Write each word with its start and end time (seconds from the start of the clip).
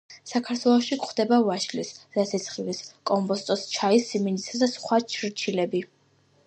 საქართველოში 0.29 0.97
გვხვდება 1.03 1.37
ვაშლის, 1.49 1.91
ზეთისხილის, 2.15 2.81
კომბოსტოს, 3.13 3.67
ჩაის, 3.77 4.11
სიმინდისა 4.15 4.65
და 4.67 4.73
სხვა 4.77 5.03
ჩრჩილები. 5.17 5.87